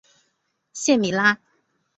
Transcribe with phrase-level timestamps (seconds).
[0.73, 1.39] 谢米拉。